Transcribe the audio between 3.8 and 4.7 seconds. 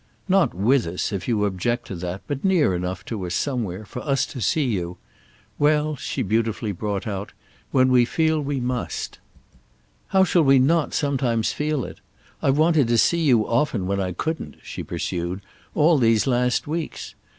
for us to see